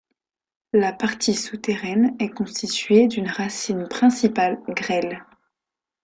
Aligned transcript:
La 0.73 0.93
partie 0.93 1.35
souterraine 1.35 2.15
est 2.17 2.31
constitué 2.31 3.05
d'une 3.05 3.27
racine 3.27 3.87
principale 3.87 4.59
grêle. 4.69 5.23